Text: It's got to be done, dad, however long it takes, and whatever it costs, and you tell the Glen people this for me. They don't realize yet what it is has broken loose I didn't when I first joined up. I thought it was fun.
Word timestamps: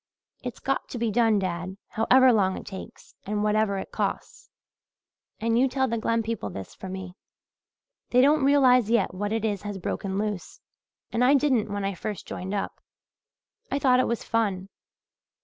It's 0.41 0.59
got 0.59 0.89
to 0.89 0.97
be 0.97 1.11
done, 1.11 1.37
dad, 1.37 1.77
however 1.89 2.33
long 2.33 2.57
it 2.57 2.65
takes, 2.65 3.13
and 3.23 3.43
whatever 3.43 3.77
it 3.77 3.91
costs, 3.91 4.49
and 5.39 5.59
you 5.59 5.67
tell 5.67 5.87
the 5.87 5.99
Glen 5.99 6.23
people 6.23 6.49
this 6.49 6.73
for 6.73 6.89
me. 6.89 7.13
They 8.09 8.19
don't 8.19 8.43
realize 8.43 8.89
yet 8.89 9.13
what 9.13 9.31
it 9.31 9.45
is 9.45 9.61
has 9.61 9.77
broken 9.77 10.17
loose 10.17 10.59
I 11.13 11.35
didn't 11.35 11.71
when 11.71 11.85
I 11.85 11.93
first 11.93 12.25
joined 12.25 12.55
up. 12.55 12.81
I 13.69 13.77
thought 13.77 13.99
it 13.99 14.07
was 14.07 14.23
fun. 14.23 14.69